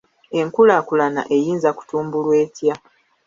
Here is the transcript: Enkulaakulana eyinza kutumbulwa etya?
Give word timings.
Enkulaakulana 0.39 1.21
eyinza 1.35 1.69
kutumbulwa 1.77 2.33
etya? 2.43 2.75